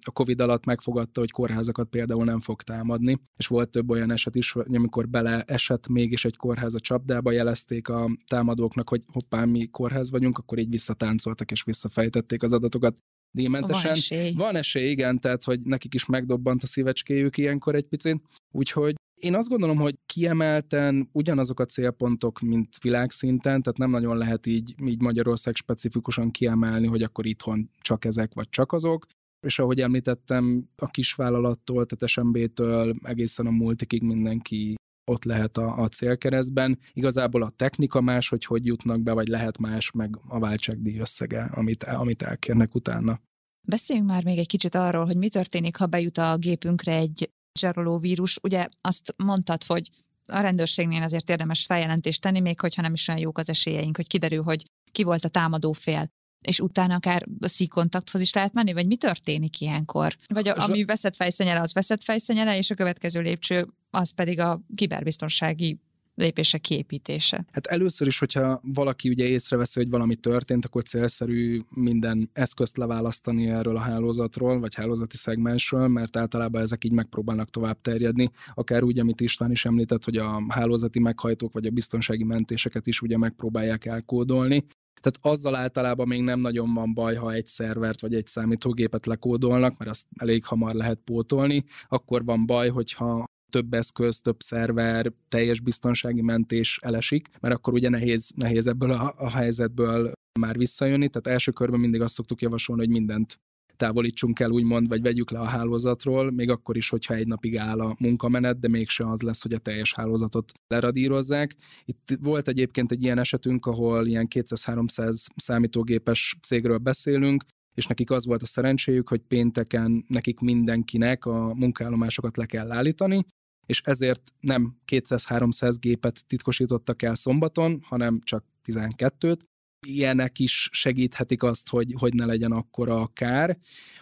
[0.04, 4.34] a Covid alatt megfogadta, hogy kórházakat például nem fog támadni, és volt több olyan eset
[4.34, 9.66] is, hogy amikor beleesett mégis egy kórház a csapdába, jelezték a támadóknak, hogy hoppá, mi
[9.66, 12.96] kórház vagyunk, akkor így visszatáncoltak és visszafejtették az adatokat
[13.32, 13.82] díjmentesen.
[13.82, 14.32] Van esély.
[14.32, 18.22] Van esély, igen, tehát hogy nekik is megdobbant a szívecskéjük ilyenkor egy picit.
[18.50, 24.46] Úgyhogy én azt gondolom, hogy kiemelten ugyanazok a célpontok, mint világszinten, tehát nem nagyon lehet
[24.46, 29.06] így, így Magyarország specifikusan kiemelni, hogy akkor itthon csak ezek vagy csak azok.
[29.46, 35.88] És ahogy említettem, a kisvállalattól, tehát SMB-től egészen a multikig mindenki ott lehet a, a
[35.88, 36.78] célkeresztben.
[36.92, 41.50] Igazából a technika más, hogy hogy jutnak be, vagy lehet más, meg a váltságdíj összege,
[41.54, 43.20] amit, amit elkérnek utána.
[43.68, 47.98] Beszéljünk már még egy kicsit arról, hogy mi történik, ha bejut a gépünkre egy zsaroló
[47.98, 48.38] vírus.
[48.42, 49.90] Ugye azt mondtad, hogy
[50.26, 54.06] a rendőrségnél azért érdemes feljelentést tenni, még hogyha nem is olyan jók az esélyeink, hogy
[54.06, 56.08] kiderül, hogy ki volt a támadó fél
[56.42, 60.16] és utána akár a szíkontakthoz is lehet menni, vagy mi történik ilyenkor?
[60.28, 64.60] Vagy a, ami veszett fejszenyele, az veszett fejszenyele, és a következő lépcső az pedig a
[64.74, 65.78] kiberbiztonsági
[66.14, 67.44] lépések kiépítése?
[67.52, 73.48] Hát először is, hogyha valaki ugye észreveszi, hogy valami történt, akkor célszerű minden eszközt leválasztani
[73.48, 78.30] erről a hálózatról, vagy hálózati szegmensről, mert általában ezek így megpróbálnak tovább terjedni.
[78.54, 83.00] Akár úgy, amit István is említett, hogy a hálózati meghajtók, vagy a biztonsági mentéseket is
[83.00, 84.64] ugye megpróbálják elkódolni.
[85.02, 89.78] Tehát azzal általában még nem nagyon van baj, ha egy szervert vagy egy számítógépet lekódolnak,
[89.78, 91.64] mert azt elég hamar lehet pótolni.
[91.88, 97.88] Akkor van baj, hogyha több eszköz, több szerver, teljes biztonsági mentés elesik, mert akkor ugye
[97.88, 101.08] nehéz, nehéz ebből a, a helyzetből már visszajönni.
[101.08, 103.40] Tehát első körben mindig azt szoktuk javasolni, hogy mindent
[103.82, 107.80] távolítsunk el, úgymond, vagy vegyük le a hálózatról, még akkor is, hogyha egy napig áll
[107.80, 111.56] a munkamenet, de mégse az lesz, hogy a teljes hálózatot leradírozzák.
[111.84, 118.24] Itt volt egyébként egy ilyen esetünk, ahol ilyen 200-300 számítógépes cégről beszélünk, és nekik az
[118.24, 123.24] volt a szerencséjük, hogy pénteken nekik mindenkinek a munkállomásokat le kell állítani,
[123.66, 129.38] és ezért nem 200-300 gépet titkosítottak el szombaton, hanem csak 12-t,
[129.86, 133.58] ilyenek is segíthetik azt, hogy, hogy ne legyen akkora a kár,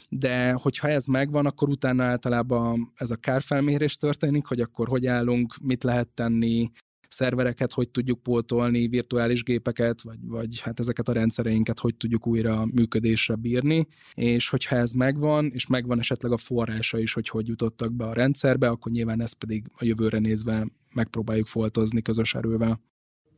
[0.08, 5.54] de hogyha ez megvan, akkor utána általában ez a kárfelmérés történik, hogy akkor hogy állunk,
[5.62, 6.70] mit lehet tenni,
[7.08, 12.66] szervereket hogy tudjuk pótolni, virtuális gépeket, vagy, vagy hát ezeket a rendszereinket hogy tudjuk újra
[12.66, 17.92] működésre bírni, és hogyha ez megvan, és megvan esetleg a forrása is, hogy hogy jutottak
[17.92, 22.80] be a rendszerbe, akkor nyilván ezt pedig a jövőre nézve megpróbáljuk foltozni közös erővel.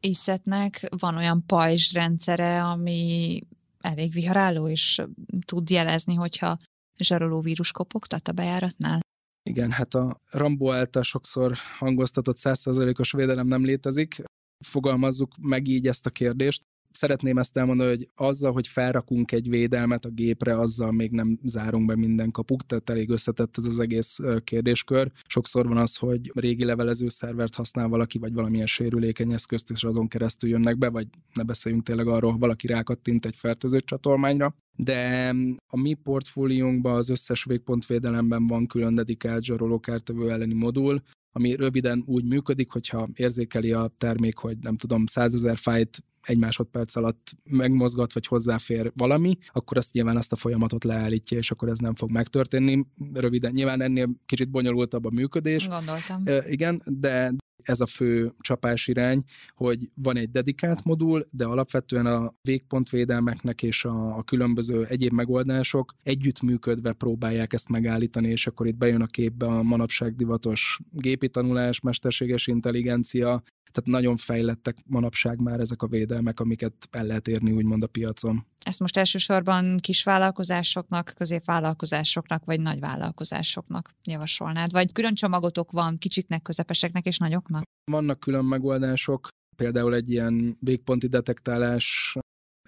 [0.04, 3.40] Iszetnek van olyan pajzs rendszere, ami
[3.80, 5.02] elég viharáló, és
[5.46, 6.56] tud jelezni, hogyha
[6.96, 9.00] zsaroló vírus kopogtat a bejáratnál?
[9.42, 14.22] Igen, hát a Rambo által sokszor hangoztatott 100%-os védelem nem létezik.
[14.64, 16.62] Fogalmazzuk meg így ezt a kérdést
[16.92, 21.86] szeretném ezt elmondani, hogy azzal, hogy felrakunk egy védelmet a gépre, azzal még nem zárunk
[21.86, 25.10] be minden kapuk, tehát elég összetett ez az egész kérdéskör.
[25.26, 30.08] Sokszor van az, hogy régi levelező szervert használ valaki, vagy valamilyen sérülékeny eszközt, és azon
[30.08, 34.54] keresztül jönnek be, vagy ne beszéljünk tényleg arról, hogy valaki rákattint egy fertőző csatolmányra.
[34.76, 35.28] De
[35.66, 41.02] a mi portfóliónkban az összes végpontvédelemben van külön dedikált zsarolókártevő elleni modul,
[41.32, 46.96] ami röviden úgy működik, hogyha érzékeli a termék, hogy nem tudom, százezer fájt egy másodperc
[46.96, 51.78] alatt megmozgat, vagy hozzáfér valami, akkor azt nyilván azt a folyamatot leállítja, és akkor ez
[51.78, 52.86] nem fog megtörténni.
[53.12, 55.66] Röviden, nyilván ennél kicsit bonyolultabb a működés.
[55.66, 56.22] Gondoltam.
[56.24, 59.22] E, igen, de ez a fő csapás irány,
[59.54, 65.94] hogy van egy dedikált modul, de alapvetően a végpontvédelmeknek és a, a különböző egyéb megoldások
[66.02, 71.80] együttműködve próbálják ezt megállítani, és akkor itt bejön a képbe a manapság divatos gépi tanulás,
[71.80, 77.82] mesterséges intelligencia, tehát nagyon fejlettek manapság már ezek a védelmek, amiket el lehet érni úgymond
[77.82, 78.46] a piacon.
[78.64, 84.72] Ezt most elsősorban kisvállalkozásoknak, középvállalkozásoknak vagy nagyvállalkozásoknak javasolnád?
[84.72, 87.62] Vagy külön csomagotok van kicsiknek, közepeseknek és nagyoknak?
[87.90, 92.16] Vannak külön megoldások, például egy ilyen végponti detektálás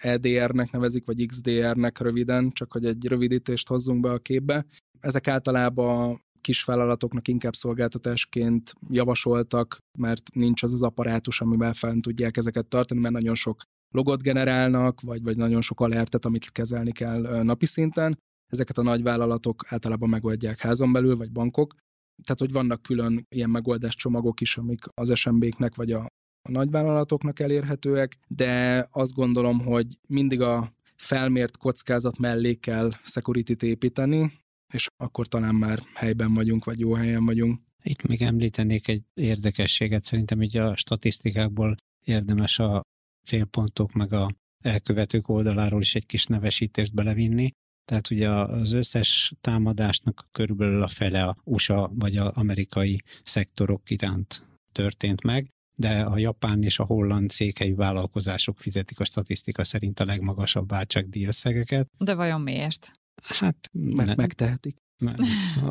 [0.02, 4.66] EDR-nek nevezik, vagy XDR-nek röviden, csak hogy egy rövidítést hozzunk be a képbe.
[5.00, 12.66] Ezek általában kisvállalatoknak inkább szolgáltatásként javasoltak, mert nincs az az apparátus, amivel fel tudják ezeket
[12.66, 13.62] tartani, mert nagyon sok
[13.94, 18.18] logot generálnak, vagy, vagy nagyon sok alertet, amit kezelni kell napi szinten.
[18.52, 21.74] Ezeket a nagyvállalatok általában megoldják házon belül, vagy bankok.
[22.22, 26.06] Tehát, hogy vannak külön ilyen megoldás csomagok is, amik az SMB-knek vagy a,
[26.48, 34.43] a nagyvállalatoknak elérhetőek, de azt gondolom, hogy mindig a felmért kockázat mellé kell security-t építeni,
[34.74, 37.60] és akkor talán már helyben vagyunk, vagy jó helyen vagyunk.
[37.82, 42.80] Itt még említenék egy érdekességet, szerintem így a statisztikákból érdemes a
[43.26, 44.30] célpontok meg a
[44.62, 47.50] elkövetők oldaláról is egy kis nevesítést belevinni.
[47.84, 54.46] Tehát ugye az összes támadásnak körülbelül a fele a USA vagy az amerikai szektorok iránt
[54.72, 60.04] történt meg, de a japán és a holland székhelyű vállalkozások fizetik a statisztika szerint a
[60.04, 61.88] legmagasabb váltságdíjösszegeket.
[61.98, 62.92] De vajon miért?
[63.22, 64.76] Hát Meg, ne, megtehetik.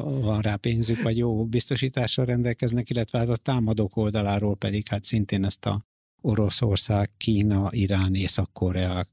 [0.01, 5.45] Van rá pénzük, vagy jó biztosítással rendelkeznek, illetve hát a támadók oldaláról pedig hát szintén
[5.45, 5.85] ezt a
[6.21, 9.07] Oroszország, Kína, Irán, Észak-Korea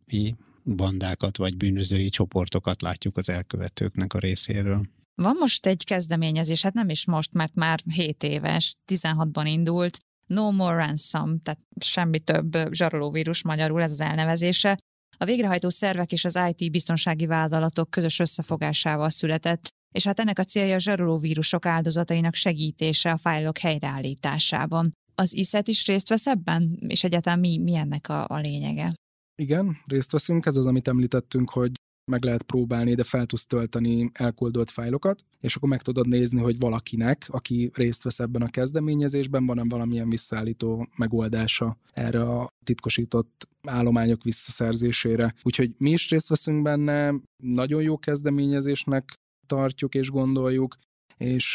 [0.65, 4.87] bandákat vagy bűnözői csoportokat látjuk az elkövetőknek a részéről.
[5.15, 10.51] Van most egy kezdeményezés, hát nem is most, mert már 7 éves, 16-ban indult, No
[10.51, 14.79] More Ransom, tehát semmi több zsarolóvírus magyarul ez az elnevezése.
[15.23, 20.45] A végrehajtó szervek és az IT biztonsági vállalatok közös összefogásával született, és hát ennek a
[20.45, 24.93] célja a zsarolóvírusok áldozatainak segítése a fájlok helyreállításában.
[25.15, 28.95] Az ISZET is részt vesz ebben, és egyáltalán mi, mi ennek a, a lényege?
[29.43, 30.47] Igen, részt veszünk.
[30.47, 31.73] Ez az, amit említettünk, hogy
[32.11, 36.59] meg lehet próbálni, de fel tudsz tölteni elküldolt fájlokat, és akkor meg tudod nézni, hogy
[36.59, 44.23] valakinek, aki részt vesz ebben a kezdeményezésben, van-e valamilyen visszaállító megoldása erre a titkosított állományok
[44.23, 45.35] visszaszerzésére.
[45.43, 49.13] Úgyhogy mi is részt veszünk benne, nagyon jó kezdeményezésnek
[49.47, 50.77] tartjuk és gondoljuk,
[51.17, 51.55] és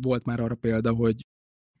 [0.00, 1.20] volt már arra példa, hogy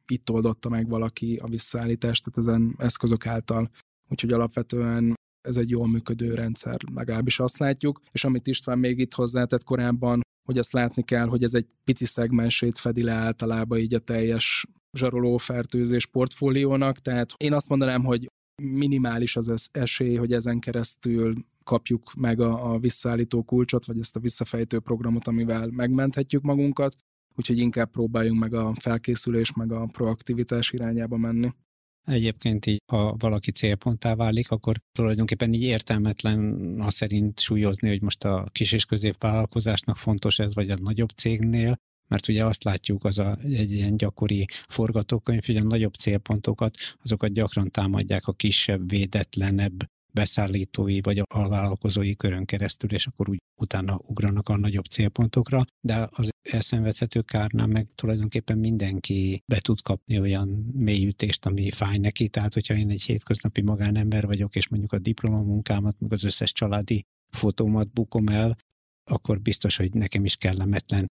[0.06, 3.70] itt oldotta meg valaki a visszaállítást, tehát ezen eszközök által.
[4.08, 9.14] Úgyhogy alapvetően ez egy jól működő rendszer, legalábbis azt látjuk, és amit István még itt
[9.14, 13.94] hozzátett korábban, hogy azt látni kell, hogy ez egy pici szegmensét fedi le általában így
[13.94, 14.66] a teljes
[14.98, 18.26] zsaroló fertőzés portfóliónak, tehát én azt mondanám, hogy
[18.62, 24.20] minimális az esély, hogy ezen keresztül kapjuk meg a, a visszaállító kulcsot, vagy ezt a
[24.20, 26.96] visszafejtő programot, amivel megmenthetjük magunkat,
[27.36, 31.52] úgyhogy inkább próbáljunk meg a felkészülés, meg a proaktivitás irányába menni.
[32.06, 38.24] Egyébként így, ha valaki célponttá válik, akkor tulajdonképpen így értelmetlen az szerint súlyozni, hogy most
[38.24, 41.76] a kis és középvállalkozásnak fontos ez, vagy a nagyobb cégnél,
[42.08, 47.32] mert ugye azt látjuk, az a, egy ilyen gyakori forgatókönyv, hogy a nagyobb célpontokat, azokat
[47.32, 53.98] gyakran támadják a kisebb, védetlenebb beszállítói vagy a alvállalkozói körön keresztül, és akkor úgy utána
[54.06, 60.48] ugranak a nagyobb célpontokra, de az elszenvedhető kárnál meg tulajdonképpen mindenki be tud kapni olyan
[60.74, 66.00] mélyütést, ami fáj neki, tehát hogyha én egy hétköznapi magánember vagyok, és mondjuk a diplomamunkámat,
[66.00, 68.56] meg az összes családi fotómat bukom el,
[69.10, 71.06] akkor biztos, hogy nekem is kellemetlen.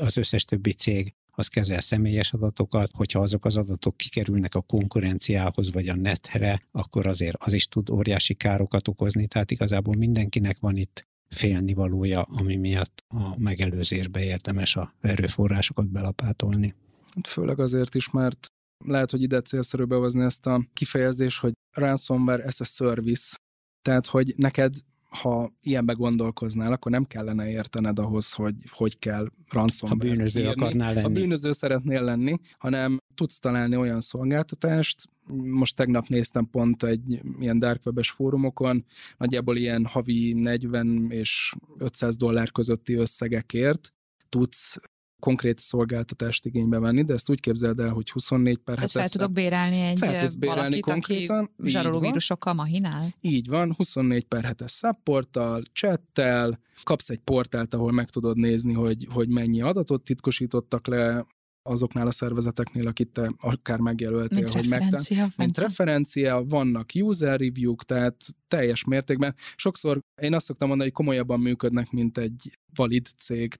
[0.00, 5.72] Az összes többi cég az kezel személyes adatokat, hogyha azok az adatok kikerülnek a konkurenciához
[5.72, 10.76] vagy a netre, akkor azért az is tud óriási károkat okozni, tehát igazából mindenkinek van
[10.76, 16.74] itt félnivalója, ami miatt a megelőzésbe érdemes a erőforrásokat belapátolni.
[17.14, 18.46] Hát főleg azért is, mert
[18.84, 23.36] lehet, hogy ide célszerű behozni ezt a kifejezést, hogy ransomware as a service,
[23.82, 24.74] tehát, hogy neked
[25.22, 30.52] ha ilyenbe gondolkoznál, akkor nem kellene értened ahhoz, hogy hogy kell ransomware Ha bűnöző írni,
[30.52, 31.06] akarnál lenni.
[31.06, 35.08] Ha bűnöző szeretnél lenni, hanem tudsz találni olyan szolgáltatást,
[35.42, 38.84] most tegnap néztem pont egy ilyen dark webes fórumokon,
[39.16, 43.92] nagyjából ilyen havi 40 és 500 dollár közötti összegekért
[44.28, 44.78] tudsz
[45.26, 49.32] konkrét szolgáltatást igénybe venni, de ezt úgy képzeld el, hogy 24 per Ezt fel tudok
[49.32, 53.14] bérelni egy fel tudsz bérelni valakit, konkrétan, aki zsaroló vírusokkal mahinál?
[53.20, 59.06] Így van, 24 per hetes supporttal, chattel, kapsz egy portált, ahol meg tudod nézni, hogy,
[59.10, 61.26] hogy mennyi adatot titkosítottak le
[61.62, 67.74] azoknál a szervezeteknél, akit te akár megjelöltél, mint hogy referencia, Mint referencia, vannak user review
[67.74, 68.16] tehát
[68.48, 69.34] teljes mértékben.
[69.56, 73.54] Sokszor én azt szoktam mondani, hogy komolyabban működnek, mint egy valid cég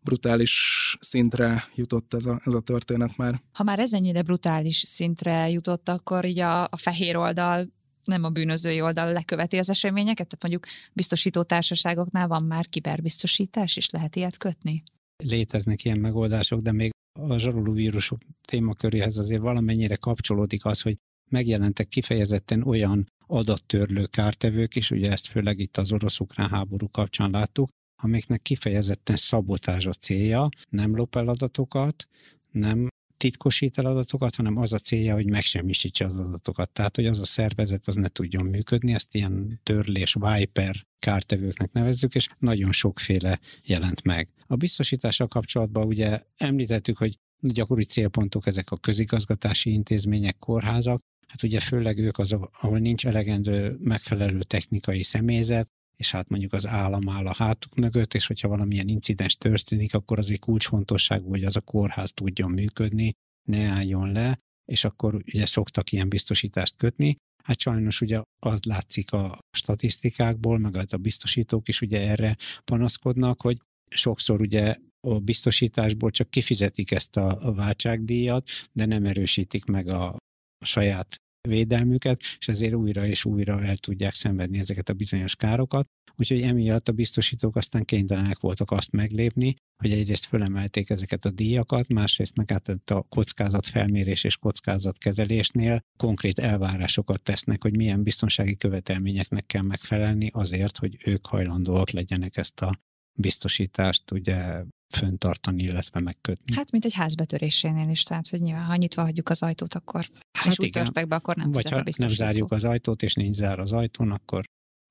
[0.00, 3.42] brutális szintre jutott ez a, ez a történet már.
[3.52, 7.66] Ha már ez ennyire brutális szintre jutott, akkor így a, a fehér oldal
[8.04, 13.90] nem a bűnözői oldal leköveti az eseményeket, tehát mondjuk biztosító társaságoknál van már kiberbiztosítás, és
[13.90, 14.82] lehet ilyet kötni?
[15.16, 20.96] Léteznek ilyen megoldások, de még a zsaroló vírusok témaköréhez azért valamennyire kapcsolódik az, hogy
[21.30, 27.68] megjelentek kifejezetten olyan adattörlő kártevők is, ugye ezt főleg itt az orosz-ukrán háború kapcsán láttuk,
[28.00, 32.08] amiknek kifejezetten szabotázs a célja, nem lop el adatokat,
[32.50, 36.70] nem titkosít el adatokat, hanem az a célja, hogy megsemmisítse az adatokat.
[36.70, 42.14] Tehát, hogy az a szervezet az ne tudjon működni, ezt ilyen törlés, viper kártevőknek nevezzük,
[42.14, 44.28] és nagyon sokféle jelent meg.
[44.46, 51.60] A biztosítással kapcsolatban ugye említettük, hogy gyakori célpontok ezek a közigazgatási intézmények, kórházak, hát ugye
[51.60, 55.68] főleg ők azok, ahol nincs elegendő megfelelő technikai személyzet,
[56.00, 60.18] és hát mondjuk az állam áll a hátuk mögött, és hogyha valamilyen incidens történik, akkor
[60.18, 63.12] azért kulcsfontosságú, hogy az a kórház tudjon működni,
[63.48, 67.16] ne álljon le, és akkor ugye szoktak ilyen biztosítást kötni.
[67.44, 73.58] Hát sajnos ugye az látszik a statisztikákból, meg a biztosítók is ugye erre panaszkodnak, hogy
[73.90, 74.76] sokszor ugye
[75.08, 80.16] a biztosításból csak kifizetik ezt a, váltságdíjat, de nem erősítik meg a
[80.64, 81.16] saját
[81.48, 85.88] védelmüket, és ezért újra és újra el tudják szenvedni ezeket a bizonyos károkat.
[86.16, 91.88] Úgyhogy emiatt a biztosítók aztán kénytelenek voltak azt meglépni, hogy egyrészt fölemelték ezeket a díjakat,
[91.88, 99.62] másrészt meg át a kockázatfelmérés és kockázatkezelésnél konkrét elvárásokat tesznek, hogy milyen biztonsági követelményeknek kell
[99.62, 102.80] megfelelni azért, hogy ők hajlandóak legyenek ezt a
[103.20, 104.62] biztosítást ugye
[104.94, 106.54] föntartani, illetve megkötni.
[106.54, 110.06] Hát, mint egy házbetörésénél is, tehát, hogy nyilván, ha nyitva hagyjuk az ajtót, akkor
[110.38, 113.36] hát és úgy törtek be, akkor nem Vagy ha nem zárjuk az ajtót, és nincs
[113.36, 114.44] zár az ajtón, akkor...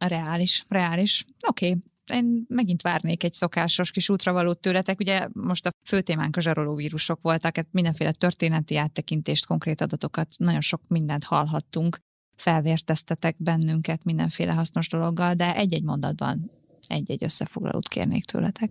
[0.06, 1.26] Reális, reális.
[1.48, 1.84] Oké, okay.
[2.14, 5.00] Én megint várnék egy szokásos kis útravalót tőletek.
[5.00, 10.36] Ugye most a fő témánk a zsaroló vírusok voltak, hát mindenféle történeti áttekintést, konkrét adatokat,
[10.38, 11.98] nagyon sok mindent hallhattunk,
[12.36, 16.52] felvérteztetek bennünket mindenféle hasznos dologgal, de egy-egy mondatban
[16.90, 18.70] egy-egy összefoglalót kérnék tőletek.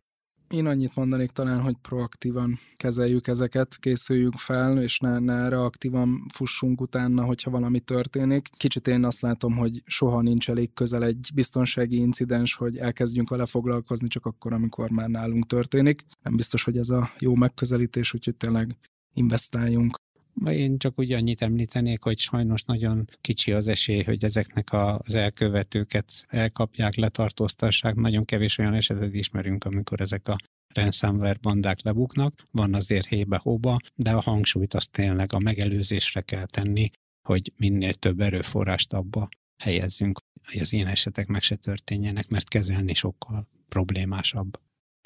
[0.48, 6.80] Én annyit mondanék talán, hogy proaktívan kezeljük ezeket, készüljünk fel, és ne, ne reaktívan fussunk
[6.80, 8.48] utána, hogyha valami történik.
[8.56, 13.46] Kicsit én azt látom, hogy soha nincs elég közel egy biztonsági incidens, hogy elkezdjünk vele
[13.46, 16.04] foglalkozni, csak akkor, amikor már nálunk történik.
[16.22, 18.76] Nem biztos, hogy ez a jó megközelítés, úgyhogy tényleg
[19.12, 19.96] investáljunk
[20.46, 26.12] én csak úgy annyit említenék, hogy sajnos nagyon kicsi az esély, hogy ezeknek az elkövetőket
[26.28, 27.94] elkapják, letartóztassák.
[27.94, 30.36] Nagyon kevés olyan esetet ismerünk, amikor ezek a
[30.74, 32.42] ransomware bandák lebuknak.
[32.50, 36.90] Van azért hébe-hóba, de a hangsúlyt azt tényleg a megelőzésre kell tenni,
[37.28, 39.28] hogy minél több erőforrást abba
[39.62, 44.60] helyezzünk, hogy az ilyen esetek meg se történjenek, mert kezelni sokkal problémásabb.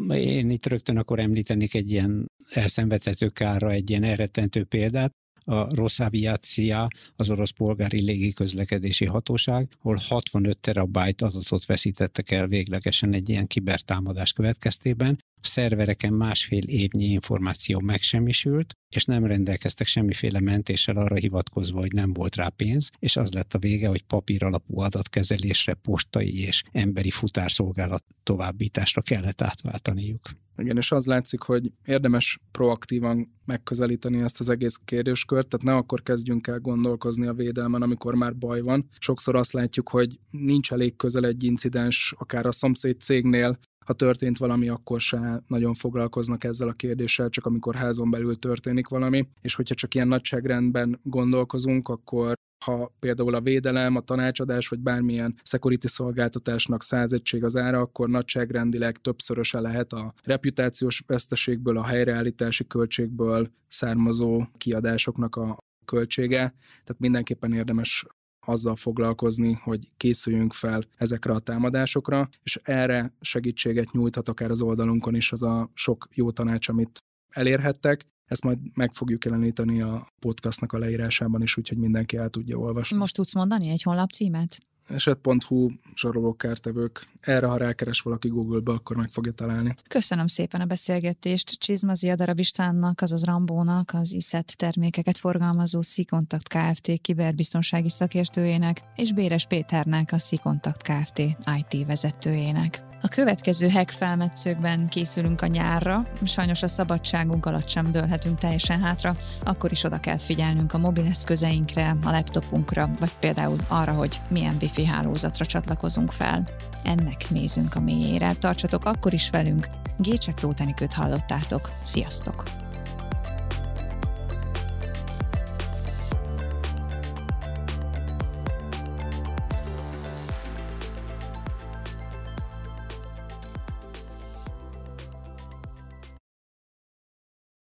[0.09, 5.12] Én itt rögtön akkor említenék egy ilyen elszenvedhető kára, egy ilyen elrettentő példát
[5.45, 13.29] a Rosaviacia, az orosz polgári légiközlekedési hatóság, ahol 65 terabyte adatot veszítettek el véglegesen egy
[13.29, 21.81] ilyen kibertámadás következtében, szervereken másfél évnyi információ megsemmisült, és nem rendelkeztek semmiféle mentéssel arra hivatkozva,
[21.81, 26.40] hogy nem volt rá pénz, és az lett a vége, hogy papír alapú adatkezelésre, postai
[26.40, 30.31] és emberi futárszolgálat továbbításra kellett átváltaniuk.
[30.57, 36.03] Igen, és az látszik, hogy érdemes proaktívan megközelíteni ezt az egész kérdéskört, tehát ne akkor
[36.03, 38.88] kezdjünk el gondolkozni a védelmen, amikor már baj van.
[38.99, 44.39] Sokszor azt látjuk, hogy nincs elég közel egy incidens, akár a szomszéd cégnél, ha történt
[44.39, 49.55] valami, akkor se nagyon foglalkoznak ezzel a kérdéssel, csak amikor házon belül történik valami, és
[49.55, 55.87] hogyha csak ilyen nagyságrendben gondolkozunk, akkor ha például a védelem, a tanácsadás, vagy bármilyen security
[55.87, 63.51] szolgáltatásnak száz egység az ára, akkor nagyságrendileg többszöröse lehet a reputációs veszteségből, a helyreállítási költségből
[63.69, 66.55] származó kiadásoknak a költsége.
[66.69, 68.07] Tehát mindenképpen érdemes
[68.47, 75.15] azzal foglalkozni, hogy készüljünk fel ezekre a támadásokra, és erre segítséget nyújthat akár az oldalunkon
[75.15, 80.73] is az a sok jó tanács, amit elérhettek, ezt majd meg fogjuk jeleníteni a podcastnak
[80.73, 82.97] a leírásában is, úgyhogy mindenki el tudja olvasni.
[82.97, 84.59] Most tudsz mondani egy honlap címet?
[84.89, 87.09] eset.hu zsarolókártevők.
[87.21, 89.77] Erre, ha rákeres valaki Google-be, akkor meg fogja találni.
[89.89, 96.93] Köszönöm szépen a beszélgetést Csizmazi Adarab Istvánnak, azaz Rambónak, az ISZET termékeket forgalmazó Szikontakt Kft.
[97.01, 101.19] kiberbiztonsági szakértőjének, és Béres Péternek, a Szikontakt Kft.
[101.19, 102.92] IT vezetőjének.
[103.05, 109.17] A következő hack felmetszőkben készülünk a nyárra, sajnos a szabadságunk alatt sem dőlhetünk teljesen hátra,
[109.44, 114.85] akkor is oda kell figyelnünk a mobileszközeinkre, a laptopunkra, vagy például arra, hogy milyen wifi
[114.85, 116.48] hálózatra csatlakozunk fel.
[116.85, 121.73] Ennek nézünk a mélyére, tartsatok akkor is velünk, Gécsek Rótenikőt hallottátok.
[121.85, 122.71] Sziasztok!